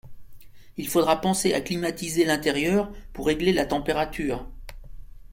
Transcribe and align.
Il 0.77 0.87
faudra 0.87 1.21
penser 1.21 1.53
à 1.53 1.61
climatiser 1.61 2.25
l’intérieur 2.25 2.91
pour 3.13 3.27
régler 3.27 3.53
la 3.53 3.67
température. 3.67 4.47